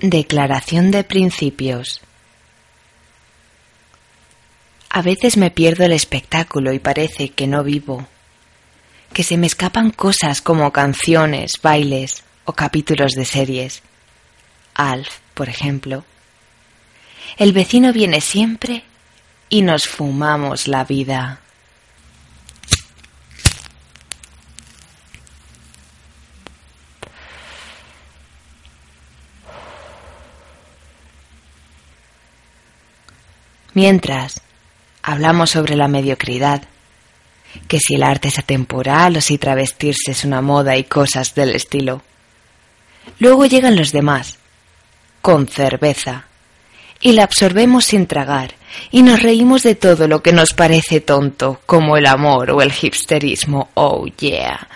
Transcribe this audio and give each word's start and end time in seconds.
Declaración 0.00 0.92
de 0.92 1.02
principios. 1.02 2.00
A 4.90 5.02
veces 5.02 5.36
me 5.36 5.50
pierdo 5.50 5.84
el 5.84 5.90
espectáculo 5.90 6.72
y 6.72 6.78
parece 6.78 7.30
que 7.30 7.48
no 7.48 7.64
vivo, 7.64 8.06
que 9.12 9.24
se 9.24 9.36
me 9.36 9.48
escapan 9.48 9.90
cosas 9.90 10.40
como 10.40 10.72
canciones, 10.72 11.54
bailes 11.60 12.22
o 12.44 12.52
capítulos 12.52 13.10
de 13.14 13.24
series. 13.24 13.82
Alf, 14.74 15.18
por 15.34 15.48
ejemplo. 15.48 16.04
El 17.36 17.52
vecino 17.52 17.92
viene 17.92 18.20
siempre 18.20 18.84
y 19.48 19.62
nos 19.62 19.88
fumamos 19.88 20.68
la 20.68 20.84
vida. 20.84 21.40
Mientras, 33.78 34.40
hablamos 35.04 35.50
sobre 35.50 35.76
la 35.76 35.86
mediocridad, 35.86 36.62
que 37.68 37.78
si 37.78 37.94
el 37.94 38.02
arte 38.02 38.26
es 38.26 38.40
atemporal 38.40 39.16
o 39.16 39.20
si 39.20 39.38
travestirse 39.38 40.10
es 40.10 40.24
una 40.24 40.42
moda 40.42 40.76
y 40.76 40.82
cosas 40.82 41.36
del 41.36 41.54
estilo. 41.54 42.02
Luego 43.20 43.46
llegan 43.46 43.76
los 43.76 43.92
demás, 43.92 44.38
con 45.22 45.46
cerveza, 45.46 46.24
y 47.00 47.12
la 47.12 47.22
absorbemos 47.22 47.84
sin 47.84 48.08
tragar, 48.08 48.54
y 48.90 49.02
nos 49.02 49.22
reímos 49.22 49.62
de 49.62 49.76
todo 49.76 50.08
lo 50.08 50.24
que 50.24 50.32
nos 50.32 50.54
parece 50.54 51.00
tonto, 51.00 51.60
como 51.64 51.96
el 51.96 52.06
amor 52.06 52.50
o 52.50 52.62
el 52.62 52.72
hipsterismo, 52.72 53.68
oh 53.74 54.06
yeah, 54.06 54.66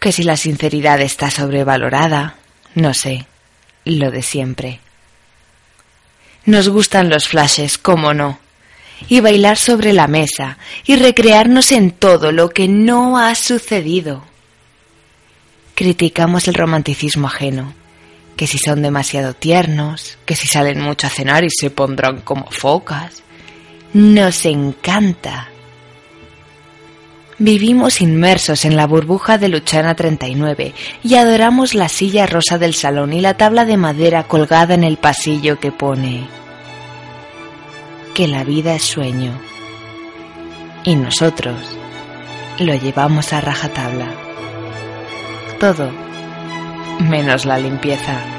que 0.00 0.10
si 0.10 0.24
la 0.24 0.36
sinceridad 0.36 1.00
está 1.00 1.30
sobrevalorada, 1.30 2.34
no 2.74 2.92
sé, 2.92 3.24
lo 3.84 4.10
de 4.10 4.22
siempre. 4.22 4.80
Nos 6.44 6.68
gustan 6.68 7.08
los 7.08 7.28
flashes, 7.28 7.78
cómo 7.78 8.14
no, 8.14 8.40
y 9.08 9.20
bailar 9.20 9.56
sobre 9.56 9.92
la 9.92 10.08
mesa, 10.08 10.58
y 10.86 10.96
recrearnos 10.96 11.72
en 11.72 11.90
todo 11.90 12.32
lo 12.32 12.48
que 12.50 12.68
no 12.68 13.18
ha 13.18 13.34
sucedido. 13.34 14.24
Criticamos 15.74 16.48
el 16.48 16.54
romanticismo 16.54 17.28
ajeno, 17.28 17.72
que 18.36 18.46
si 18.46 18.58
son 18.58 18.82
demasiado 18.82 19.34
tiernos, 19.34 20.18
que 20.24 20.36
si 20.36 20.48
salen 20.48 20.80
mucho 20.80 21.06
a 21.06 21.10
cenar 21.10 21.44
y 21.44 21.50
se 21.50 21.70
pondrán 21.70 22.20
como 22.22 22.50
focas. 22.50 23.22
Nos 23.92 24.44
encanta. 24.44 25.48
Vivimos 27.38 28.00
inmersos 28.00 28.64
en 28.64 28.76
la 28.76 28.86
burbuja 28.86 29.38
de 29.38 29.48
Luchana 29.48 29.94
39 29.94 30.74
y 31.04 31.14
adoramos 31.14 31.74
la 31.74 31.88
silla 31.88 32.26
rosa 32.26 32.58
del 32.58 32.74
salón 32.74 33.12
y 33.12 33.20
la 33.20 33.36
tabla 33.36 33.64
de 33.64 33.76
madera 33.76 34.24
colgada 34.24 34.74
en 34.74 34.82
el 34.82 34.96
pasillo 34.96 35.60
que 35.60 35.70
pone 35.70 36.26
que 38.18 38.26
la 38.26 38.42
vida 38.42 38.74
es 38.74 38.82
sueño 38.82 39.30
y 40.82 40.96
nosotros 40.96 41.56
lo 42.58 42.74
llevamos 42.74 43.32
a 43.32 43.40
rajatabla. 43.40 44.08
Todo 45.60 45.92
menos 46.98 47.44
la 47.44 47.58
limpieza. 47.58 48.37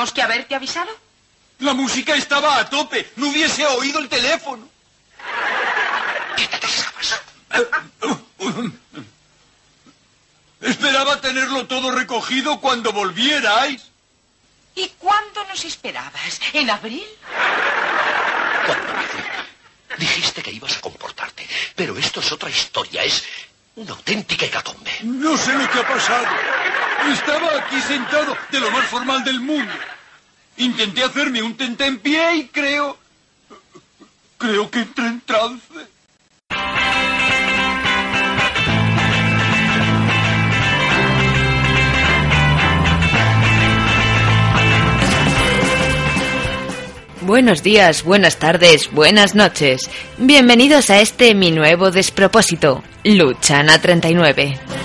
¿Teníamos 0.00 0.14
que 0.14 0.22
haberte 0.22 0.54
avisado? 0.54 0.90
La 1.58 1.74
música 1.74 2.14
estaba 2.14 2.56
a 2.56 2.70
tope. 2.70 3.12
No 3.16 3.28
hubiese 3.28 3.66
oído 3.66 3.98
el 3.98 4.08
teléfono. 4.08 4.66
Esperaba 10.62 11.20
tenerlo 11.20 11.66
todo 11.66 11.90
recogido 11.90 12.62
cuando 12.62 12.94
volvierais. 12.94 13.90
¿Y 14.74 14.88
cuándo 14.98 15.44
nos 15.44 15.66
esperabas? 15.66 16.40
¿En 16.54 16.70
abril? 16.70 17.04
Cuando 18.64 18.94
dijiste 19.98 20.42
que 20.42 20.52
ibas 20.52 20.78
a 20.78 20.80
comportarte. 20.80 21.46
Pero 21.76 21.98
esto 21.98 22.20
es 22.20 22.32
otra 22.32 22.48
historia. 22.48 23.04
Es 23.04 23.22
una 23.76 23.90
auténtica 23.90 24.46
hecatombe. 24.46 24.92
No 25.02 25.36
sé 25.36 25.52
lo 25.52 25.70
que 25.70 25.78
ha 25.78 25.86
pasado. 25.86 26.26
Estaba 27.08 27.58
aquí 27.58 27.80
sentado, 27.80 28.36
de 28.50 28.60
lo 28.60 28.70
más 28.70 28.84
formal 28.86 29.24
del 29.24 29.40
mundo. 29.40 29.72
Intenté 30.58 31.02
hacerme 31.02 31.42
un 31.42 31.56
tente 31.56 31.86
en 31.86 31.98
pie 31.98 32.36
y 32.36 32.48
creo... 32.48 32.98
Creo 34.38 34.70
que 34.70 34.80
entré 34.80 35.06
en 35.06 35.20
trance. 35.20 35.88
Buenos 47.22 47.62
días, 47.62 48.02
buenas 48.02 48.38
tardes, 48.38 48.90
buenas 48.92 49.34
noches. 49.34 49.90
Bienvenidos 50.16 50.88
a 50.90 51.00
este 51.00 51.34
mi 51.34 51.50
nuevo 51.50 51.90
despropósito, 51.90 52.82
Luchana 53.04 53.78
39. 53.78 54.79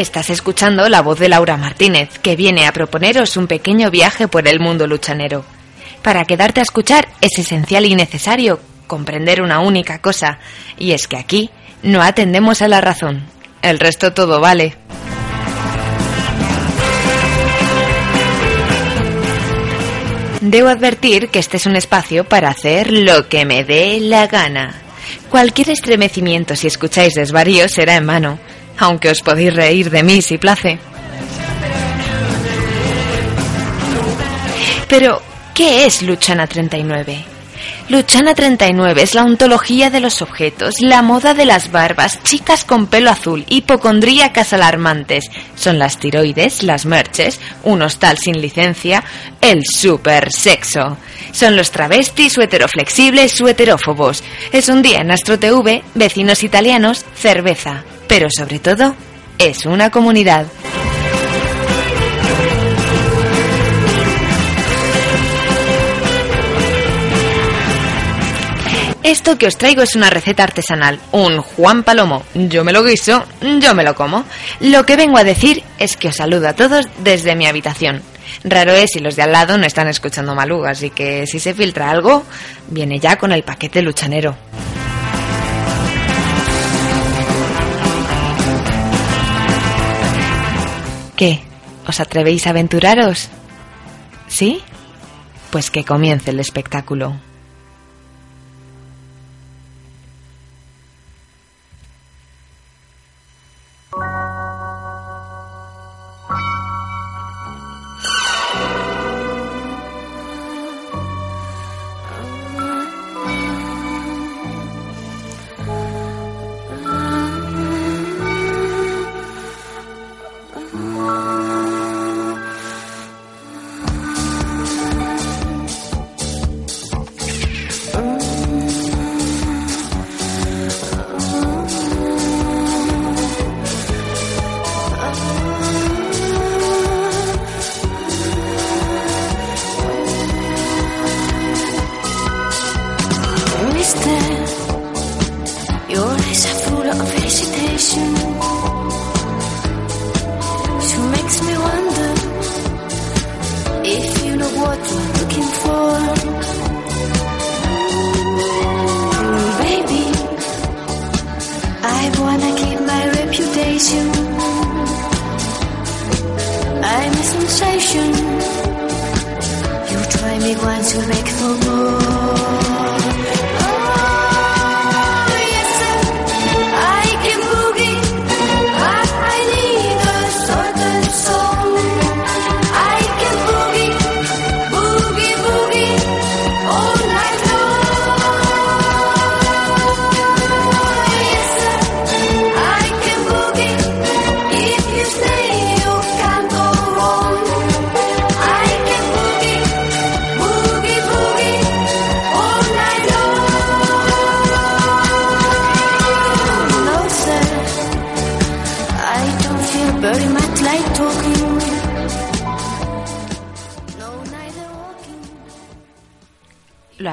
Estás 0.00 0.30
escuchando 0.30 0.88
la 0.88 1.02
voz 1.02 1.18
de 1.18 1.28
Laura 1.28 1.58
Martínez, 1.58 2.18
que 2.20 2.34
viene 2.34 2.66
a 2.66 2.72
proponeros 2.72 3.36
un 3.36 3.46
pequeño 3.46 3.90
viaje 3.90 4.28
por 4.28 4.48
el 4.48 4.58
mundo 4.58 4.86
luchanero. 4.86 5.44
Para 6.00 6.24
quedarte 6.24 6.60
a 6.60 6.62
escuchar 6.62 7.06
es 7.20 7.38
esencial 7.38 7.84
y 7.84 7.94
necesario 7.94 8.60
comprender 8.86 9.42
una 9.42 9.60
única 9.60 10.00
cosa, 10.00 10.38
y 10.78 10.92
es 10.92 11.06
que 11.06 11.18
aquí 11.18 11.50
no 11.82 12.00
atendemos 12.00 12.62
a 12.62 12.68
la 12.68 12.80
razón. 12.80 13.26
El 13.60 13.78
resto 13.78 14.14
todo 14.14 14.40
vale. 14.40 14.74
Debo 20.40 20.68
advertir 20.68 21.28
que 21.28 21.40
este 21.40 21.58
es 21.58 21.66
un 21.66 21.76
espacio 21.76 22.24
para 22.24 22.48
hacer 22.48 22.90
lo 22.90 23.28
que 23.28 23.44
me 23.44 23.64
dé 23.64 24.00
la 24.00 24.26
gana. 24.28 24.80
Cualquier 25.28 25.68
estremecimiento 25.68 26.56
si 26.56 26.68
escucháis 26.68 27.12
desvaríos 27.14 27.72
será 27.72 27.96
en 27.96 28.06
mano, 28.06 28.38
aunque 28.80 29.10
os 29.10 29.20
podéis 29.22 29.54
reír 29.54 29.90
de 29.90 30.02
mí 30.02 30.20
si 30.22 30.38
place. 30.38 30.78
Pero, 34.88 35.22
¿qué 35.54 35.86
es 35.86 36.02
Luchana 36.02 36.48
39? 36.48 37.24
Luchana 37.88 38.34
39 38.34 39.02
es 39.02 39.14
la 39.14 39.24
ontología 39.24 39.90
de 39.90 40.00
los 40.00 40.22
objetos, 40.22 40.80
la 40.80 41.02
moda 41.02 41.34
de 41.34 41.44
las 41.44 41.72
barbas, 41.72 42.22
chicas 42.22 42.64
con 42.64 42.86
pelo 42.86 43.10
azul, 43.10 43.44
hipocondríacas 43.48 44.52
alarmantes. 44.52 45.30
Son 45.56 45.78
las 45.78 45.98
tiroides, 45.98 46.62
las 46.62 46.86
merches, 46.86 47.40
un 47.64 47.82
hostal 47.82 48.18
sin 48.18 48.40
licencia, 48.40 49.04
el 49.40 49.62
super 49.64 50.32
sexo. 50.32 50.96
Son 51.32 51.56
los 51.56 51.70
travestis 51.70 52.38
o 52.38 52.42
heterófobos. 53.48 54.22
Es 54.52 54.68
un 54.68 54.82
día 54.82 54.98
en 54.98 55.10
Astro 55.10 55.38
TV, 55.38 55.82
vecinos 55.94 56.44
italianos, 56.44 57.04
cerveza. 57.14 57.84
Pero 58.10 58.26
sobre 58.28 58.58
todo, 58.58 58.96
es 59.38 59.66
una 59.66 59.88
comunidad. 59.90 60.44
Esto 69.04 69.38
que 69.38 69.46
os 69.46 69.56
traigo 69.56 69.82
es 69.82 69.94
una 69.94 70.10
receta 70.10 70.42
artesanal, 70.42 70.98
un 71.12 71.38
Juan 71.40 71.84
Palomo. 71.84 72.24
Yo 72.34 72.64
me 72.64 72.72
lo 72.72 72.82
guiso, 72.82 73.24
yo 73.60 73.76
me 73.76 73.84
lo 73.84 73.94
como. 73.94 74.24
Lo 74.58 74.84
que 74.84 74.96
vengo 74.96 75.16
a 75.16 75.22
decir 75.22 75.62
es 75.78 75.96
que 75.96 76.08
os 76.08 76.16
saludo 76.16 76.48
a 76.48 76.54
todos 76.54 76.86
desde 76.98 77.36
mi 77.36 77.46
habitación. 77.46 78.02
Raro 78.42 78.72
es 78.72 78.90
si 78.90 78.98
los 78.98 79.14
de 79.14 79.22
al 79.22 79.30
lado 79.30 79.56
no 79.56 79.66
están 79.66 79.86
escuchando 79.86 80.34
Malú, 80.34 80.64
así 80.64 80.90
que 80.90 81.28
si 81.28 81.38
se 81.38 81.54
filtra 81.54 81.90
algo, 81.90 82.24
viene 82.66 82.98
ya 82.98 83.16
con 83.16 83.30
el 83.30 83.44
paquete 83.44 83.82
luchanero. 83.82 84.36
¿Qué? 91.20 91.38
¿Os 91.86 92.00
atrevéis 92.00 92.46
a 92.46 92.50
aventuraros? 92.50 93.28
¿Sí? 94.26 94.62
Pues 95.50 95.70
que 95.70 95.84
comience 95.84 96.30
el 96.30 96.40
espectáculo. 96.40 97.14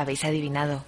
Habéis 0.08 0.24
adivinado. 0.24 0.86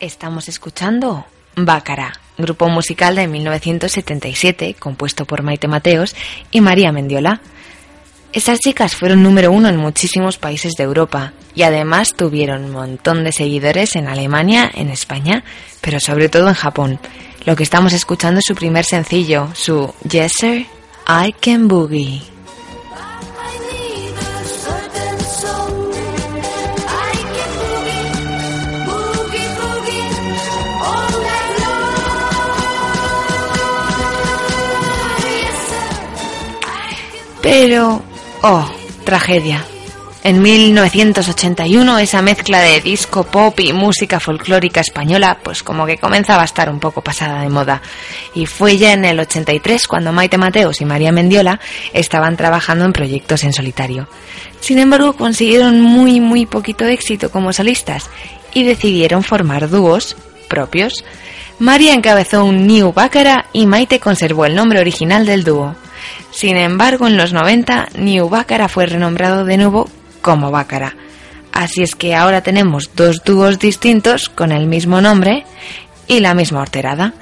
Estamos 0.00 0.48
escuchando 0.48 1.26
Bácara, 1.56 2.14
grupo 2.38 2.70
musical 2.70 3.14
de 3.14 3.26
1977, 3.26 4.76
compuesto 4.78 5.26
por 5.26 5.42
Maite 5.42 5.68
Mateos 5.68 6.16
y 6.50 6.62
María 6.62 6.90
Mendiola. 6.90 7.42
Esas 8.32 8.58
chicas 8.60 8.96
fueron 8.96 9.22
número 9.22 9.52
uno 9.52 9.68
en 9.68 9.76
muchísimos 9.76 10.38
países 10.38 10.72
de 10.72 10.84
Europa 10.84 11.34
y 11.54 11.64
además 11.64 12.14
tuvieron 12.14 12.64
un 12.64 12.70
montón 12.70 13.24
de 13.24 13.32
seguidores 13.32 13.94
en 13.94 14.08
Alemania, 14.08 14.70
en 14.74 14.88
España, 14.88 15.44
pero 15.82 16.00
sobre 16.00 16.30
todo 16.30 16.48
en 16.48 16.54
Japón. 16.54 16.98
Lo 17.44 17.56
que 17.56 17.62
estamos 17.62 17.92
escuchando 17.92 18.38
es 18.38 18.46
su 18.46 18.54
primer 18.54 18.86
sencillo, 18.86 19.50
su 19.52 19.92
Yes 20.08 20.32
Sir, 20.40 20.66
I 21.06 21.34
Can 21.38 21.68
Boogie. 21.68 22.35
Pero, 37.48 38.02
oh, 38.42 38.68
tragedia. 39.04 39.64
En 40.24 40.42
1981 40.42 42.00
esa 42.00 42.20
mezcla 42.20 42.60
de 42.60 42.80
disco 42.80 43.22
pop 43.22 43.60
y 43.60 43.72
música 43.72 44.18
folclórica 44.18 44.80
española 44.80 45.38
pues 45.40 45.62
como 45.62 45.86
que 45.86 45.96
comenzaba 45.96 46.42
a 46.42 46.46
estar 46.46 46.68
un 46.68 46.80
poco 46.80 47.02
pasada 47.02 47.42
de 47.42 47.48
moda. 47.48 47.82
Y 48.34 48.46
fue 48.46 48.76
ya 48.78 48.94
en 48.94 49.04
el 49.04 49.20
83 49.20 49.86
cuando 49.86 50.10
Maite 50.10 50.38
Mateos 50.38 50.80
y 50.80 50.86
María 50.86 51.12
Mendiola 51.12 51.60
estaban 51.92 52.36
trabajando 52.36 52.84
en 52.84 52.92
proyectos 52.92 53.44
en 53.44 53.52
solitario. 53.52 54.08
Sin 54.58 54.80
embargo 54.80 55.12
consiguieron 55.12 55.80
muy 55.80 56.18
muy 56.18 56.46
poquito 56.46 56.84
éxito 56.84 57.30
como 57.30 57.52
solistas 57.52 58.10
y 58.54 58.64
decidieron 58.64 59.22
formar 59.22 59.70
dúos 59.70 60.16
propios. 60.48 61.04
María 61.60 61.94
encabezó 61.94 62.44
un 62.44 62.66
New 62.66 62.92
Bácara 62.92 63.46
y 63.52 63.66
Maite 63.66 64.00
conservó 64.00 64.46
el 64.46 64.56
nombre 64.56 64.80
original 64.80 65.24
del 65.24 65.44
dúo. 65.44 65.76
Sin 66.30 66.56
embargo, 66.56 67.06
en 67.06 67.16
los 67.16 67.32
90, 67.32 67.90
New 67.98 68.28
Bácara 68.28 68.68
fue 68.68 68.86
renombrado 68.86 69.44
de 69.44 69.56
nuevo 69.56 69.88
como 70.22 70.50
Bácara. 70.50 70.96
Así 71.52 71.82
es 71.82 71.94
que 71.94 72.14
ahora 72.14 72.42
tenemos 72.42 72.90
dos 72.94 73.24
dúos 73.24 73.58
distintos 73.58 74.28
con 74.28 74.52
el 74.52 74.66
mismo 74.66 75.00
nombre 75.00 75.46
y 76.06 76.20
la 76.20 76.34
misma 76.34 76.60
horterada. 76.60 77.14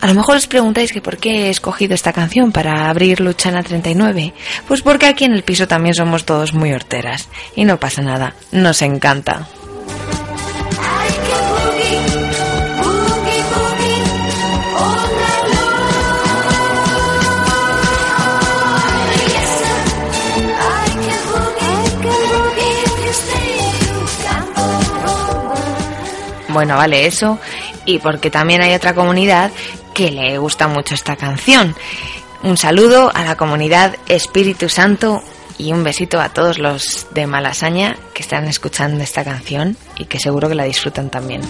A 0.00 0.06
lo 0.06 0.14
mejor 0.14 0.36
os 0.36 0.46
preguntáis 0.46 0.92
que 0.92 1.00
por 1.00 1.18
qué 1.18 1.46
he 1.46 1.50
escogido 1.50 1.94
esta 1.94 2.12
canción 2.12 2.52
para 2.52 2.88
abrir 2.88 3.20
Luchana 3.20 3.62
39. 3.62 4.32
Pues 4.66 4.82
porque 4.82 5.06
aquí 5.06 5.24
en 5.24 5.32
el 5.32 5.42
piso 5.42 5.66
también 5.66 5.94
somos 5.94 6.24
todos 6.24 6.54
muy 6.54 6.72
horteras. 6.72 7.28
Y 7.56 7.64
no 7.64 7.78
pasa 7.80 8.00
nada, 8.00 8.34
nos 8.52 8.80
encanta. 8.82 9.48
Bueno, 26.58 26.76
vale, 26.76 27.06
eso. 27.06 27.38
Y 27.84 28.00
porque 28.00 28.32
también 28.32 28.60
hay 28.62 28.74
otra 28.74 28.92
comunidad 28.92 29.52
que 29.94 30.10
le 30.10 30.38
gusta 30.38 30.66
mucho 30.66 30.92
esta 30.92 31.14
canción. 31.14 31.76
Un 32.42 32.56
saludo 32.56 33.12
a 33.14 33.22
la 33.22 33.36
comunidad 33.36 33.94
Espíritu 34.08 34.68
Santo 34.68 35.22
y 35.56 35.72
un 35.72 35.84
besito 35.84 36.20
a 36.20 36.30
todos 36.30 36.58
los 36.58 37.06
de 37.14 37.28
Malasaña 37.28 37.94
que 38.12 38.24
están 38.24 38.48
escuchando 38.48 39.04
esta 39.04 39.22
canción 39.22 39.76
y 39.98 40.06
que 40.06 40.18
seguro 40.18 40.48
que 40.48 40.56
la 40.56 40.64
disfrutan 40.64 41.10
también. 41.10 41.42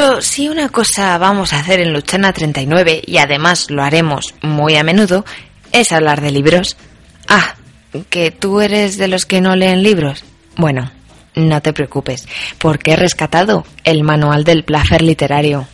Pero 0.00 0.22
si 0.22 0.48
una 0.48 0.70
cosa 0.70 1.18
vamos 1.18 1.52
a 1.52 1.58
hacer 1.58 1.78
en 1.78 1.92
Luchana 1.92 2.32
39, 2.32 3.02
y 3.06 3.18
además 3.18 3.70
lo 3.70 3.82
haremos 3.82 4.34
muy 4.40 4.76
a 4.76 4.82
menudo, 4.82 5.26
es 5.72 5.92
hablar 5.92 6.22
de 6.22 6.30
libros. 6.30 6.78
Ah, 7.28 7.54
¿que 8.08 8.30
tú 8.30 8.62
eres 8.62 8.96
de 8.96 9.08
los 9.08 9.26
que 9.26 9.42
no 9.42 9.54
leen 9.56 9.82
libros? 9.82 10.24
Bueno, 10.56 10.90
no 11.34 11.60
te 11.60 11.74
preocupes, 11.74 12.26
porque 12.56 12.92
he 12.92 12.96
rescatado 12.96 13.66
el 13.84 14.02
manual 14.02 14.42
del 14.42 14.64
placer 14.64 15.02
literario. 15.02 15.68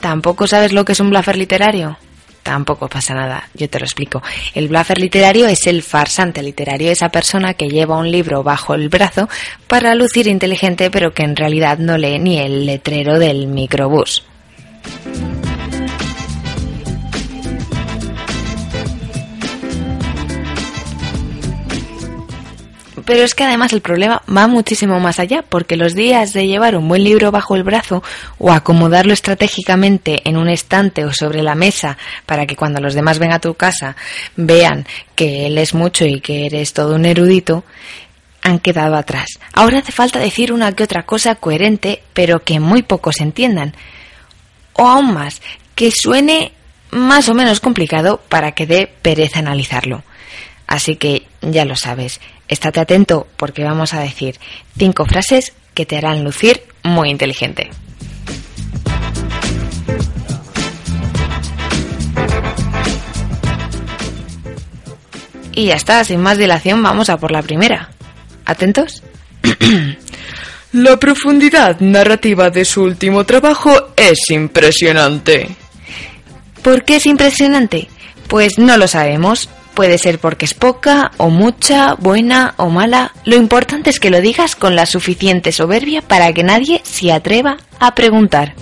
¿Tampoco 0.00 0.46
sabes 0.46 0.74
lo 0.74 0.84
que 0.84 0.92
es 0.92 1.00
un 1.00 1.08
blafer 1.08 1.38
literario? 1.38 1.96
Tampoco 2.42 2.88
pasa 2.88 3.14
nada, 3.14 3.48
yo 3.54 3.68
te 3.68 3.78
lo 3.78 3.84
explico. 3.84 4.22
El 4.54 4.68
bluffer 4.68 4.98
literario 4.98 5.46
es 5.46 5.66
el 5.66 5.82
farsante 5.82 6.42
literario, 6.42 6.90
esa 6.90 7.08
persona 7.10 7.54
que 7.54 7.68
lleva 7.68 7.98
un 7.98 8.10
libro 8.10 8.42
bajo 8.42 8.74
el 8.74 8.88
brazo 8.88 9.28
para 9.68 9.94
lucir 9.94 10.26
inteligente 10.26 10.90
pero 10.90 11.12
que 11.14 11.22
en 11.22 11.36
realidad 11.36 11.78
no 11.78 11.96
lee 11.98 12.18
ni 12.18 12.38
el 12.38 12.66
letrero 12.66 13.18
del 13.18 13.46
microbús. 13.46 14.24
Pero 23.04 23.22
es 23.22 23.34
que 23.34 23.44
además 23.44 23.72
el 23.72 23.80
problema 23.80 24.22
va 24.34 24.46
muchísimo 24.46 25.00
más 25.00 25.18
allá, 25.18 25.42
porque 25.48 25.76
los 25.76 25.94
días 25.94 26.32
de 26.32 26.46
llevar 26.46 26.76
un 26.76 26.88
buen 26.88 27.02
libro 27.02 27.30
bajo 27.30 27.56
el 27.56 27.64
brazo 27.64 28.02
o 28.38 28.52
acomodarlo 28.52 29.12
estratégicamente 29.12 30.20
en 30.28 30.36
un 30.36 30.48
estante 30.48 31.04
o 31.04 31.12
sobre 31.12 31.42
la 31.42 31.54
mesa 31.54 31.98
para 32.26 32.46
que 32.46 32.56
cuando 32.56 32.80
los 32.80 32.94
demás 32.94 33.18
vengan 33.18 33.36
a 33.36 33.40
tu 33.40 33.54
casa 33.54 33.96
vean 34.36 34.86
que 35.14 35.46
él 35.46 35.58
es 35.58 35.74
mucho 35.74 36.04
y 36.04 36.20
que 36.20 36.46
eres 36.46 36.72
todo 36.72 36.94
un 36.94 37.04
erudito, 37.04 37.64
han 38.42 38.58
quedado 38.58 38.96
atrás. 38.96 39.38
Ahora 39.52 39.78
hace 39.78 39.92
falta 39.92 40.18
decir 40.18 40.52
una 40.52 40.72
que 40.72 40.84
otra 40.84 41.04
cosa 41.04 41.36
coherente, 41.36 42.02
pero 42.12 42.42
que 42.44 42.60
muy 42.60 42.82
pocos 42.82 43.20
entiendan. 43.20 43.74
O 44.74 44.86
aún 44.86 45.14
más, 45.14 45.40
que 45.74 45.90
suene 45.90 46.52
más 46.90 47.28
o 47.28 47.34
menos 47.34 47.60
complicado 47.60 48.20
para 48.28 48.52
que 48.52 48.66
dé 48.66 48.92
pereza 49.02 49.38
analizarlo. 49.38 50.02
Así 50.66 50.96
que 50.96 51.26
ya 51.40 51.64
lo 51.64 51.76
sabes, 51.76 52.20
estate 52.52 52.80
atento 52.80 53.26
porque 53.36 53.64
vamos 53.64 53.94
a 53.94 54.00
decir 54.00 54.38
cinco 54.78 55.04
frases 55.04 55.52
que 55.74 55.86
te 55.86 55.96
harán 55.96 56.24
lucir 56.24 56.62
muy 56.82 57.10
inteligente. 57.10 57.70
Y 65.54 65.66
ya 65.66 65.74
está, 65.74 66.02
sin 66.04 66.20
más 66.20 66.38
dilación, 66.38 66.82
vamos 66.82 67.10
a 67.10 67.18
por 67.18 67.30
la 67.30 67.42
primera. 67.42 67.90
¿Atentos? 68.44 69.02
La 70.72 70.98
profundidad 70.98 71.80
narrativa 71.80 72.48
de 72.48 72.64
su 72.64 72.82
último 72.82 73.26
trabajo 73.26 73.88
es 73.94 74.30
impresionante. 74.30 75.46
¿Por 76.62 76.84
qué 76.84 76.96
es 76.96 77.04
impresionante? 77.04 77.88
Pues 78.26 78.58
no 78.58 78.78
lo 78.78 78.88
sabemos, 78.88 79.50
Puede 79.74 79.96
ser 79.98 80.18
porque 80.18 80.44
es 80.44 80.54
poca 80.54 81.12
o 81.16 81.30
mucha, 81.30 81.94
buena 81.94 82.54
o 82.58 82.68
mala. 82.68 83.12
Lo 83.24 83.36
importante 83.36 83.90
es 83.90 84.00
que 84.00 84.10
lo 84.10 84.20
digas 84.20 84.54
con 84.54 84.76
la 84.76 84.86
suficiente 84.86 85.50
soberbia 85.50 86.02
para 86.02 86.32
que 86.32 86.42
nadie 86.42 86.80
se 86.84 87.10
atreva 87.12 87.56
a 87.78 87.94
preguntar. 87.94 88.54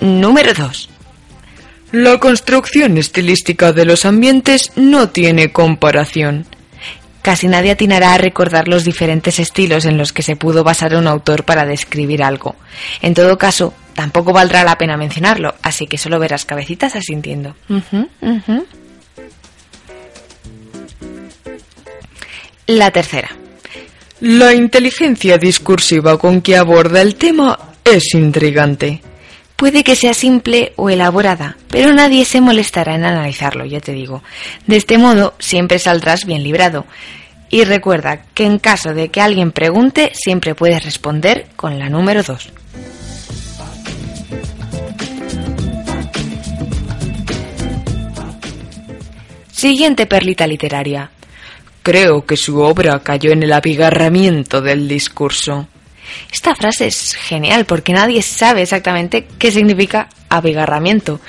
Número 0.00 0.52
2. 0.52 0.90
La 1.92 2.18
construcción 2.18 2.98
estilística 2.98 3.72
de 3.72 3.86
los 3.86 4.04
ambientes 4.04 4.72
no 4.76 5.08
tiene 5.08 5.52
comparación. 5.52 6.44
Casi 7.24 7.48
nadie 7.48 7.70
atinará 7.70 8.12
a 8.12 8.18
recordar 8.18 8.68
los 8.68 8.84
diferentes 8.84 9.38
estilos 9.38 9.86
en 9.86 9.96
los 9.96 10.12
que 10.12 10.22
se 10.22 10.36
pudo 10.36 10.62
basar 10.62 10.94
un 10.94 11.06
autor 11.06 11.44
para 11.44 11.64
describir 11.64 12.22
algo. 12.22 12.54
En 13.00 13.14
todo 13.14 13.38
caso, 13.38 13.72
tampoco 13.94 14.34
valdrá 14.34 14.62
la 14.62 14.76
pena 14.76 14.98
mencionarlo, 14.98 15.54
así 15.62 15.86
que 15.86 15.96
solo 15.96 16.18
verás 16.18 16.44
cabecitas 16.44 16.96
asintiendo. 16.96 17.56
La 22.66 22.90
tercera. 22.90 23.30
La 24.20 24.52
inteligencia 24.52 25.38
discursiva 25.38 26.18
con 26.18 26.42
que 26.42 26.58
aborda 26.58 27.00
el 27.00 27.14
tema 27.14 27.58
es 27.82 28.14
intrigante. 28.14 29.00
Puede 29.56 29.84
que 29.84 29.94
sea 29.94 30.14
simple 30.14 30.72
o 30.76 30.90
elaborada, 30.90 31.56
pero 31.68 31.92
nadie 31.92 32.24
se 32.24 32.40
molestará 32.40 32.96
en 32.96 33.04
analizarlo, 33.04 33.64
ya 33.64 33.80
te 33.80 33.92
digo. 33.92 34.22
De 34.66 34.76
este 34.76 34.98
modo 34.98 35.34
siempre 35.38 35.78
saldrás 35.78 36.24
bien 36.24 36.42
librado. 36.42 36.86
Y 37.50 37.64
recuerda 37.64 38.22
que 38.34 38.46
en 38.46 38.58
caso 38.58 38.94
de 38.94 39.10
que 39.10 39.20
alguien 39.20 39.52
pregunte, 39.52 40.10
siempre 40.12 40.56
puedes 40.56 40.84
responder 40.84 41.46
con 41.54 41.78
la 41.78 41.88
número 41.88 42.22
2. 42.22 42.52
Siguiente 49.52 50.06
perlita 50.06 50.46
literaria. 50.46 51.10
Creo 51.82 52.26
que 52.26 52.36
su 52.36 52.60
obra 52.60 52.98
cayó 53.00 53.30
en 53.30 53.44
el 53.44 53.52
abigarramiento 53.52 54.60
del 54.60 54.88
discurso. 54.88 55.68
Esta 56.32 56.54
frase 56.54 56.86
es 56.86 57.14
genial 57.14 57.64
porque 57.64 57.92
nadie 57.92 58.22
sabe 58.22 58.62
exactamente 58.62 59.26
qué 59.38 59.50
significa 59.50 60.08
abigarramiento. 60.28 61.20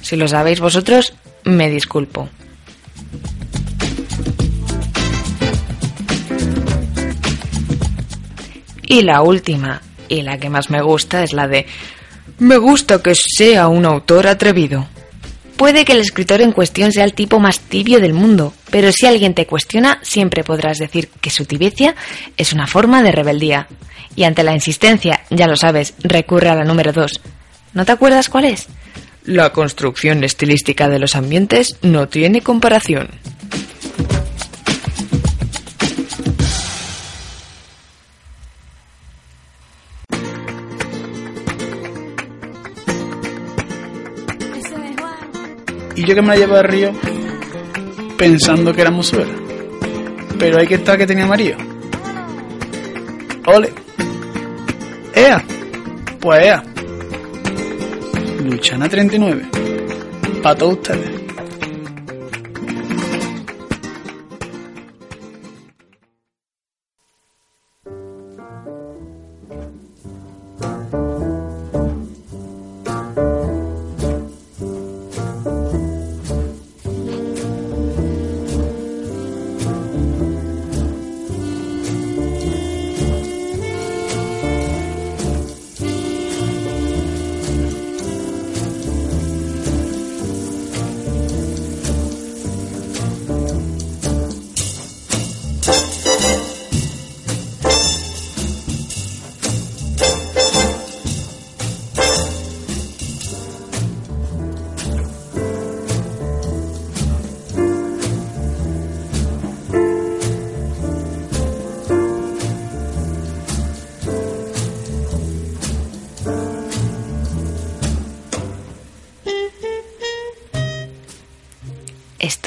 Si 0.00 0.16
lo 0.16 0.28
sabéis 0.28 0.60
vosotros, 0.60 1.14
me 1.44 1.70
disculpo. 1.70 2.28
Y 8.82 9.02
la 9.02 9.20
última, 9.20 9.82
y 10.08 10.22
la 10.22 10.38
que 10.38 10.48
más 10.48 10.70
me 10.70 10.80
gusta, 10.80 11.22
es 11.22 11.34
la 11.34 11.46
de 11.46 11.66
Me 12.38 12.56
gusta 12.56 13.02
que 13.02 13.14
sea 13.14 13.68
un 13.68 13.84
autor 13.84 14.26
atrevido. 14.26 14.88
Puede 15.58 15.84
que 15.84 15.92
el 15.92 15.98
escritor 15.98 16.40
en 16.40 16.52
cuestión 16.52 16.92
sea 16.92 17.02
el 17.02 17.14
tipo 17.14 17.40
más 17.40 17.58
tibio 17.58 17.98
del 17.98 18.14
mundo, 18.14 18.54
pero 18.70 18.92
si 18.92 19.06
alguien 19.06 19.34
te 19.34 19.44
cuestiona, 19.44 19.98
siempre 20.02 20.44
podrás 20.44 20.78
decir 20.78 21.08
que 21.20 21.30
su 21.30 21.46
tibieza 21.46 21.96
es 22.36 22.52
una 22.52 22.68
forma 22.68 23.02
de 23.02 23.10
rebeldía. 23.10 23.66
Y 24.14 24.22
ante 24.22 24.44
la 24.44 24.54
insistencia, 24.54 25.20
ya 25.30 25.48
lo 25.48 25.56
sabes, 25.56 25.94
recurre 25.98 26.48
a 26.48 26.54
la 26.54 26.62
número 26.62 26.92
dos. 26.92 27.20
¿No 27.74 27.84
te 27.84 27.90
acuerdas 27.90 28.28
cuál 28.28 28.44
es? 28.44 28.68
La 29.24 29.52
construcción 29.52 30.22
estilística 30.22 30.88
de 30.88 31.00
los 31.00 31.16
ambientes 31.16 31.76
no 31.82 32.06
tiene 32.06 32.40
comparación. 32.40 33.08
Y 45.98 46.04
yo 46.04 46.14
que 46.14 46.22
me 46.22 46.28
la 46.28 46.36
llevo 46.36 46.54
de 46.54 46.62
río 46.62 46.92
pensando 48.16 48.72
que 48.72 48.82
era 48.82 48.92
musuela. 48.92 49.32
Pero 50.38 50.60
hay 50.60 50.68
que 50.68 50.76
estar 50.76 50.96
que 50.96 51.08
tenía 51.08 51.24
amarillo. 51.24 51.56
Ole. 53.46 53.72
Ea. 55.12 55.44
Pues 56.20 56.46
ea. 56.46 56.62
Luchana 58.44 58.88
39. 58.88 59.48
Para 60.40 60.54
todos 60.54 60.74
ustedes. 60.74 61.17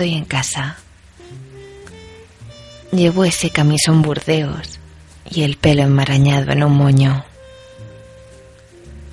Estoy 0.02 0.18
en 0.18 0.26
casa. 0.26 0.78
Llevo 2.92 3.24
ese 3.24 3.52
camisón 3.52 4.02
burdeos 4.02 4.80
y 5.30 5.44
el 5.44 5.58
pelo 5.58 5.84
enmarañado 5.84 6.54
en 6.54 6.64
un 6.64 6.76
moño. 6.76 7.24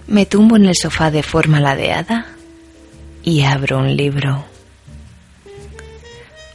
Me 0.06 0.24
tumbo 0.24 0.56
en 0.56 0.64
el 0.64 0.74
sofá 0.74 1.10
de 1.10 1.22
forma 1.22 1.60
ladeada 1.60 2.24
y 3.22 3.42
abro 3.42 3.80
un 3.80 3.98
libro. 3.98 4.46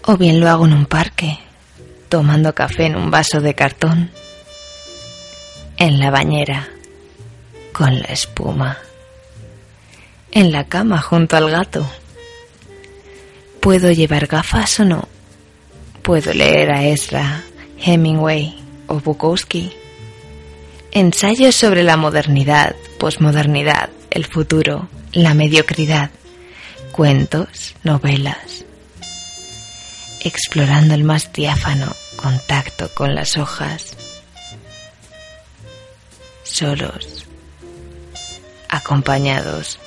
O 0.06 0.18
bien 0.18 0.40
lo 0.40 0.50
hago 0.50 0.66
en 0.66 0.74
un 0.74 0.88
parque, 0.88 1.38
tomando 2.10 2.56
café 2.56 2.88
en 2.88 2.96
un 2.96 3.12
vaso 3.12 3.40
de 3.40 3.54
cartón. 3.54 4.10
En 5.78 6.00
la 6.00 6.10
bañera, 6.10 6.70
con 7.72 8.00
la 8.00 8.06
espuma. 8.06 8.80
En 10.32 10.52
la 10.52 10.64
cama 10.64 11.00
junto 11.00 11.38
al 11.38 11.52
gato. 11.52 11.88
¿Puedo 13.64 13.94
llevar 13.94 14.28
gafas 14.28 14.82
o 14.82 14.84
no? 14.84 15.08
Puedo 16.02 16.34
leer 16.34 16.70
a 16.70 16.84
Ezra, 16.84 17.46
Hemingway 17.80 18.62
o 18.88 19.00
Bukowski. 19.00 19.72
Ensayos 20.92 21.56
sobre 21.56 21.82
la 21.82 21.96
modernidad, 21.96 22.76
posmodernidad, 23.00 23.90
el 24.10 24.26
futuro, 24.26 24.90
la 25.14 25.34
mediocridad. 25.34 26.12
Cuentos, 26.92 27.74
novelas. 27.84 28.66
Explorando 30.20 30.94
el 30.94 31.06
más 31.06 31.32
diáfano 31.32 31.96
contacto 32.18 32.90
con 32.94 33.16
las 33.16 33.38
hojas. 33.38 33.96
Solos. 36.44 37.26
Acompañados. 38.68 39.80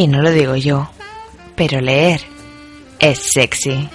Y 0.00 0.06
no 0.06 0.22
lo 0.22 0.30
digo 0.30 0.54
yo, 0.54 0.88
pero 1.56 1.80
leer 1.80 2.20
es 3.00 3.18
sexy. 3.18 3.90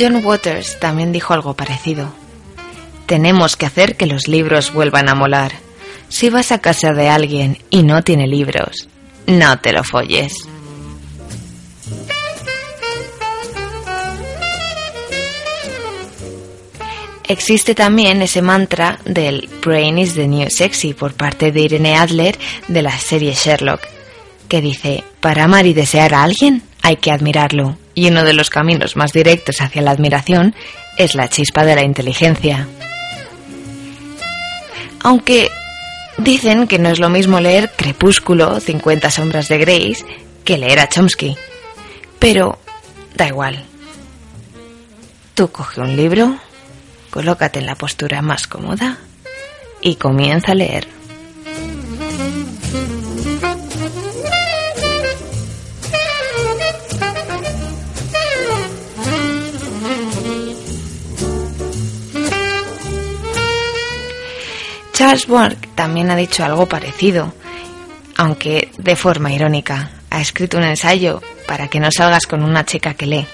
John 0.00 0.24
Waters 0.24 0.80
también 0.80 1.12
dijo 1.12 1.34
algo 1.34 1.52
parecido. 1.52 2.10
Tenemos 3.04 3.56
que 3.56 3.66
hacer 3.66 3.98
que 3.98 4.06
los 4.06 4.28
libros 4.28 4.72
vuelvan 4.72 5.10
a 5.10 5.14
molar. 5.14 5.52
Si 6.08 6.30
vas 6.30 6.52
a 6.52 6.60
casa 6.60 6.94
de 6.94 7.10
alguien 7.10 7.58
y 7.68 7.82
no 7.82 8.02
tiene 8.02 8.26
libros, 8.26 8.88
no 9.26 9.58
te 9.58 9.74
lo 9.74 9.84
folles. 9.84 10.32
Existe 17.28 17.74
también 17.74 18.22
ese 18.22 18.40
mantra 18.40 19.00
del 19.04 19.50
Brain 19.62 19.98
is 19.98 20.14
the 20.14 20.26
New 20.26 20.48
Sexy 20.48 20.94
por 20.94 21.12
parte 21.12 21.52
de 21.52 21.60
Irene 21.60 21.96
Adler 21.96 22.38
de 22.68 22.80
la 22.80 22.98
serie 22.98 23.34
Sherlock, 23.34 23.82
que 24.48 24.62
dice, 24.62 25.04
para 25.20 25.44
amar 25.44 25.66
y 25.66 25.74
desear 25.74 26.14
a 26.14 26.22
alguien 26.22 26.62
hay 26.82 26.96
que 26.96 27.12
admirarlo, 27.12 27.76
y 27.94 28.08
uno 28.08 28.24
de 28.24 28.32
los 28.32 28.50
caminos 28.50 28.96
más 28.96 29.12
directos 29.12 29.60
hacia 29.60 29.82
la 29.82 29.90
admiración 29.90 30.54
es 30.96 31.14
la 31.14 31.28
chispa 31.28 31.64
de 31.64 31.74
la 31.74 31.84
inteligencia. 31.84 32.66
Aunque 35.02 35.48
dicen 36.18 36.66
que 36.66 36.78
no 36.78 36.90
es 36.90 36.98
lo 36.98 37.08
mismo 37.08 37.40
leer 37.40 37.70
Crepúsculo, 37.76 38.60
50 38.60 39.10
sombras 39.10 39.48
de 39.48 39.58
Grace, 39.58 40.04
que 40.44 40.58
leer 40.58 40.80
a 40.80 40.88
Chomsky. 40.88 41.36
Pero 42.18 42.58
da 43.14 43.28
igual. 43.28 43.64
Tú 45.34 45.50
coge 45.50 45.80
un 45.80 45.96
libro, 45.96 46.36
colócate 47.10 47.60
en 47.60 47.66
la 47.66 47.76
postura 47.76 48.20
más 48.20 48.46
cómoda 48.46 48.98
y 49.80 49.96
comienza 49.96 50.52
a 50.52 50.54
leer. 50.54 50.99
Borg 65.26 65.56
también 65.74 66.08
ha 66.10 66.16
dicho 66.16 66.44
algo 66.44 66.66
parecido, 66.66 67.34
aunque 68.16 68.70
de 68.78 68.94
forma 68.94 69.32
irónica. 69.32 69.90
Ha 70.08 70.20
escrito 70.20 70.56
un 70.56 70.62
ensayo 70.62 71.20
para 71.48 71.66
que 71.66 71.80
no 71.80 71.90
salgas 71.90 72.26
con 72.28 72.44
una 72.44 72.64
chica 72.64 72.94
que 72.94 73.06
lee. 73.06 73.26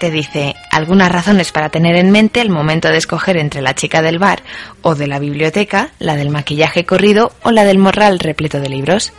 Te 0.00 0.10
dice 0.10 0.54
algunas 0.70 1.12
razones 1.12 1.52
para 1.52 1.68
tener 1.68 1.96
en 1.96 2.10
mente 2.10 2.40
al 2.40 2.48
momento 2.48 2.88
de 2.88 2.96
escoger 2.96 3.36
entre 3.36 3.60
la 3.60 3.74
chica 3.74 4.00
del 4.00 4.18
bar 4.18 4.42
o 4.80 4.94
de 4.94 5.08
la 5.08 5.18
biblioteca, 5.18 5.90
la 5.98 6.16
del 6.16 6.30
maquillaje 6.30 6.86
corrido 6.86 7.32
o 7.42 7.50
la 7.50 7.64
del 7.64 7.78
morral 7.78 8.18
repleto 8.18 8.58
de 8.58 8.70
libros. 8.70 9.12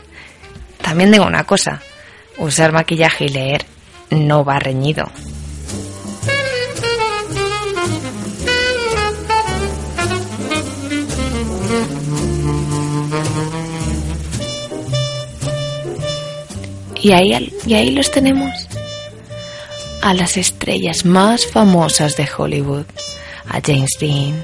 También 0.82 1.12
digo 1.12 1.26
una 1.26 1.44
cosa, 1.44 1.82
usar 2.38 2.72
maquillaje 2.72 3.26
y 3.26 3.30
leer 3.30 3.66
no 4.10 4.44
va 4.44 4.58
reñido. 4.58 5.12
Y 17.02 17.12
ahí, 17.14 17.54
y 17.66 17.74
ahí 17.74 17.92
los 17.92 18.12
tenemos. 18.12 18.68
A 20.02 20.14
las 20.14 20.38
estrellas 20.38 21.06
más 21.06 21.48
famosas 21.48 22.18
de 22.18 22.28
Hollywood. 22.38 22.86
A 23.48 23.62
James 23.66 23.98
Dean, 24.00 24.44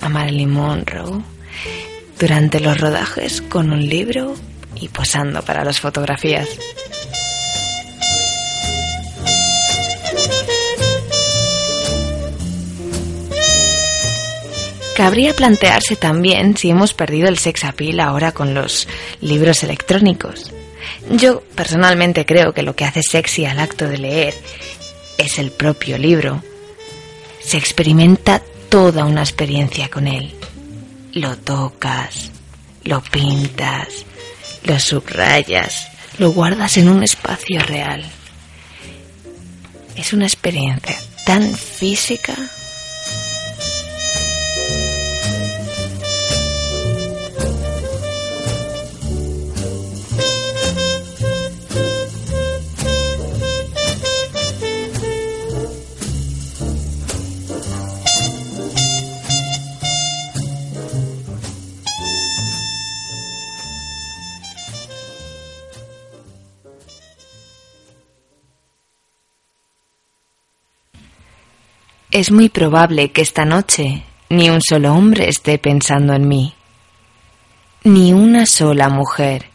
a 0.00 0.08
Marilyn 0.08 0.50
Monroe. 0.50 1.22
Durante 2.18 2.60
los 2.60 2.80
rodajes 2.80 3.42
con 3.42 3.72
un 3.72 3.86
libro 3.86 4.34
y 4.74 4.88
posando 4.88 5.42
para 5.42 5.64
las 5.64 5.80
fotografías. 5.80 6.48
Cabría 14.96 15.34
plantearse 15.34 15.94
también 15.94 16.56
si 16.56 16.70
hemos 16.70 16.94
perdido 16.94 17.28
el 17.28 17.36
sex 17.36 17.64
appeal 17.64 18.00
ahora 18.00 18.32
con 18.32 18.54
los 18.54 18.88
libros 19.20 19.62
electrónicos. 19.62 20.50
Yo 21.10 21.42
personalmente 21.54 22.24
creo 22.24 22.54
que 22.54 22.62
lo 22.62 22.74
que 22.74 22.86
hace 22.86 23.02
sexy 23.02 23.44
al 23.44 23.60
acto 23.60 23.86
de 23.88 23.98
leer 23.98 24.34
es 25.18 25.38
el 25.38 25.50
propio 25.50 25.98
libro. 25.98 26.42
Se 27.40 27.58
experimenta 27.58 28.40
toda 28.70 29.04
una 29.04 29.20
experiencia 29.20 29.90
con 29.90 30.06
él. 30.06 30.34
Lo 31.12 31.36
tocas, 31.36 32.30
lo 32.82 33.02
pintas, 33.02 34.06
lo 34.64 34.80
subrayas, 34.80 35.88
lo 36.16 36.32
guardas 36.32 36.78
en 36.78 36.88
un 36.88 37.02
espacio 37.02 37.60
real. 37.60 38.02
Es 39.94 40.14
una 40.14 40.24
experiencia 40.24 40.96
tan 41.26 41.54
física 41.54 42.34
Es 72.16 72.32
muy 72.32 72.48
probable 72.48 73.12
que 73.12 73.20
esta 73.20 73.44
noche 73.44 74.02
ni 74.30 74.48
un 74.48 74.62
solo 74.62 74.94
hombre 74.94 75.28
esté 75.28 75.58
pensando 75.58 76.14
en 76.14 76.26
mí, 76.26 76.54
ni 77.84 78.14
una 78.14 78.46
sola 78.46 78.88
mujer. 78.88 79.50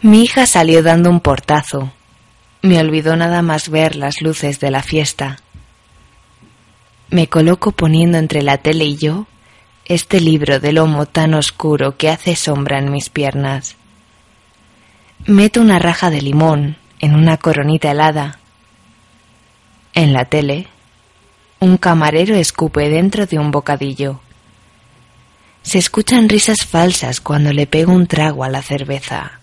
Mi 0.00 0.22
hija 0.22 0.46
salió 0.46 0.82
dando 0.82 1.10
un 1.10 1.20
portazo. 1.20 1.92
Me 2.62 2.80
olvidó 2.80 3.16
nada 3.16 3.42
más 3.42 3.68
ver 3.68 3.96
las 3.96 4.22
luces 4.22 4.60
de 4.60 4.70
la 4.70 4.82
fiesta. 4.82 5.40
Me 7.10 7.26
coloco 7.26 7.72
poniendo 7.72 8.16
entre 8.16 8.40
la 8.40 8.56
tele 8.56 8.86
y 8.86 8.96
yo 8.96 9.26
este 9.84 10.22
libro 10.22 10.58
de 10.58 10.72
lomo 10.72 11.04
tan 11.04 11.34
oscuro 11.34 11.98
que 11.98 12.08
hace 12.08 12.34
sombra 12.34 12.78
en 12.78 12.90
mis 12.90 13.10
piernas. 13.10 13.76
Meto 15.26 15.60
una 15.60 15.78
raja 15.78 16.08
de 16.08 16.22
limón 16.22 16.78
en 16.98 17.14
una 17.14 17.36
coronita 17.36 17.90
helada. 17.90 18.38
En 19.92 20.14
la 20.14 20.24
tele 20.24 20.68
un 21.64 21.78
camarero 21.78 22.36
escupe 22.36 22.90
dentro 22.90 23.24
de 23.26 23.38
un 23.38 23.50
bocadillo. 23.50 24.20
Se 25.62 25.78
escuchan 25.78 26.28
risas 26.28 26.58
falsas 26.66 27.22
cuando 27.22 27.52
le 27.54 27.66
pego 27.66 27.92
un 27.92 28.06
trago 28.06 28.44
a 28.44 28.50
la 28.50 28.60
cerveza. 28.60 29.40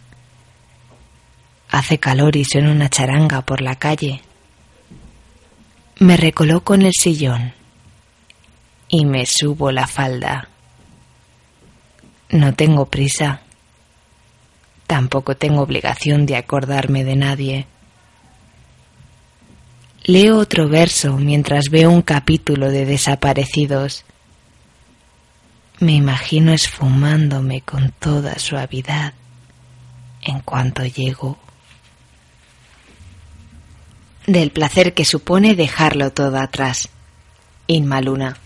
Hace 1.69 1.97
calor 1.97 2.35
y 2.35 2.45
suena 2.45 2.71
una 2.71 2.89
charanga 2.89 3.41
por 3.41 3.61
la 3.61 3.75
calle. 3.75 4.21
Me 5.97 6.15
recoloco 6.15 6.75
en 6.75 6.83
el 6.83 6.93
sillón 6.93 7.53
y 8.87 9.05
me 9.05 9.25
subo 9.25 9.71
la 9.71 9.87
falda. 9.87 10.47
No 12.29 12.53
tengo 12.53 12.85
prisa. 12.85 13.41
Tampoco 14.85 15.35
tengo 15.35 15.61
obligación 15.61 16.27
de 16.27 16.35
acordarme 16.35 17.03
de 17.03 17.15
nadie. 17.15 17.67
Leo 20.03 20.39
otro 20.39 20.67
verso 20.67 21.15
mientras 21.17 21.69
veo 21.69 21.91
un 21.91 22.01
capítulo 22.01 22.71
de 22.71 22.85
Desaparecidos. 22.85 24.03
Me 25.79 25.93
imagino 25.93 26.53
esfumándome 26.53 27.61
con 27.61 27.91
toda 27.91 28.39
suavidad 28.39 29.13
en 30.21 30.39
cuanto 30.39 30.83
llego. 30.85 31.37
Del 34.25 34.51
placer 34.51 34.93
que 34.93 35.05
supone 35.05 35.55
dejarlo 35.55 36.11
todo 36.11 36.39
atrás. 36.39 36.89
Inma 37.67 38.01
Luna. 38.01 38.37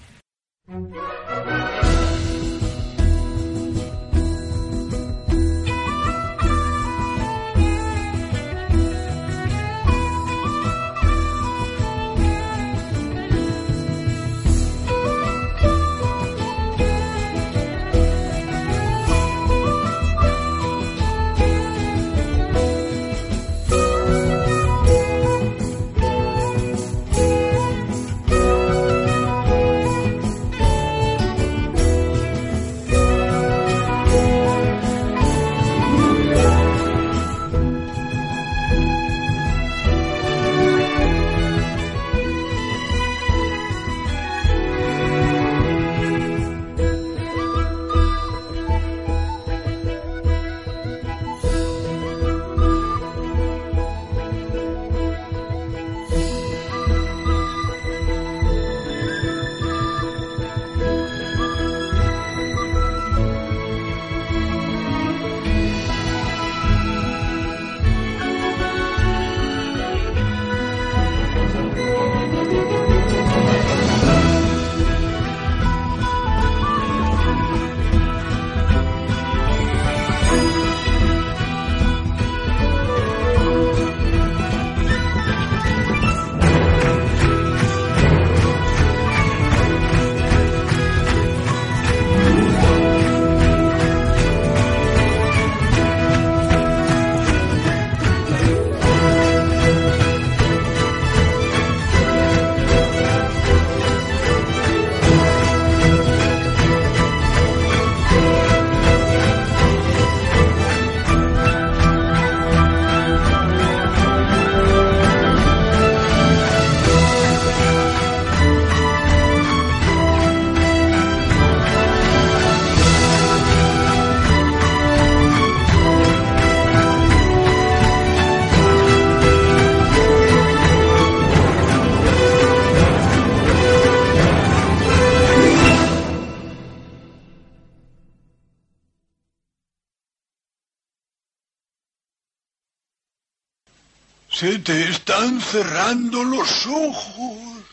Se 144.46 144.60
te 144.60 144.90
están 144.92 145.42
cerrando 145.42 146.24
los 146.24 146.68
ojos. 146.68 147.64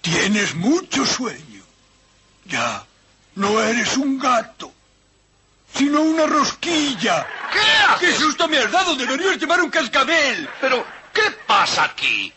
Tienes 0.00 0.54
mucho 0.54 1.04
sueño. 1.04 1.64
Ya, 2.44 2.86
no 3.34 3.60
eres 3.60 3.96
un 3.96 4.20
gato, 4.20 4.72
sino 5.74 6.02
una 6.02 6.26
rosquilla. 6.26 7.26
¿Qué 7.52 7.58
haces? 7.58 8.10
¡Qué 8.10 8.22
susto 8.22 8.46
me 8.46 8.58
has 8.58 8.70
dado! 8.70 8.94
Deberías 8.94 9.36
llevar 9.36 9.62
un 9.62 9.70
cascabel. 9.70 10.48
Pero, 10.60 10.86
¿qué 11.12 11.28
pasa 11.44 11.82
aquí? 11.82 12.32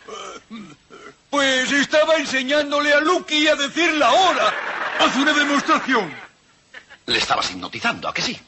Pues 1.29 1.71
estaba 1.71 2.15
enseñándole 2.15 2.91
a 2.91 3.01
Lucky 3.01 3.47
a 3.47 3.56
decir 3.56 3.93
la 3.93 4.12
hora. 4.12 4.51
Haz 4.99 5.15
una 5.15 5.32
demostración. 5.32 6.12
Le 7.06 7.19
estabas 7.19 7.51
hipnotizando, 7.51 8.10
¿a 8.10 8.13
que 8.15 8.23
sí? 8.23 8.39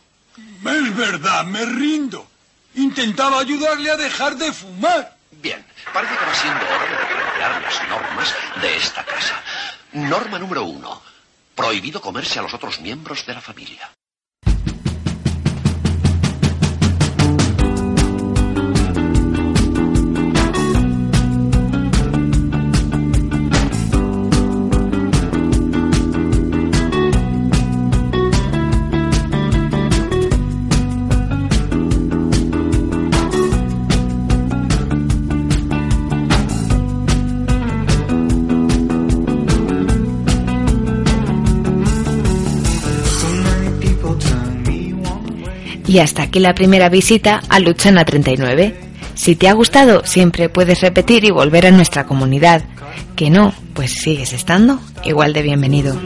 Es 0.66 0.96
verdad, 0.96 1.46
me 1.46 1.64
rindo. 1.64 2.32
Intentaba 2.76 3.40
ayudarle 3.40 3.92
a 3.92 3.98
dejar 3.98 4.36
de 4.36 4.52
fumar. 4.52 5.16
Bien, 5.32 5.66
parece 5.94 6.16
que 6.18 6.26
va 6.26 6.36
siendo 6.36 6.66
hora 6.66 6.86
de 6.86 6.98
replantear 6.98 7.62
las 7.62 7.90
normas 7.90 8.36
de 8.62 8.78
esta 8.78 9.04
casa. 9.04 9.42
Norma 9.94 10.40
número 10.40 10.64
uno. 10.64 11.02
Prohibido 11.56 12.02
comerse 12.02 12.40
a 12.40 12.42
los 12.42 12.54
otros 12.54 12.82
miembros 12.82 13.26
de 13.26 13.34
la 13.34 13.42
familia. 13.42 13.90
Y 45.96 46.00
hasta 46.00 46.24
aquí 46.24 46.40
la 46.40 46.54
primera 46.54 46.90
visita 46.90 47.42
a 47.48 47.58
Luchana 47.62 48.04
39. 48.04 48.76
Si 49.14 49.38
te 49.38 49.48
ha 49.48 49.54
gustado, 49.54 50.06
siempre 50.06 50.50
puedes 50.50 50.82
repetir 50.82 51.24
y 51.24 51.32
volver 51.32 51.68
a 51.68 51.72
nuestra 51.72 52.06
comunidad. 52.06 52.66
Que 53.16 53.30
no, 53.30 53.54
pues 53.74 53.94
sigues 53.94 54.34
estando 54.34 54.82
igual 55.06 55.32
de 55.32 55.42
bienvenido. 55.42 55.98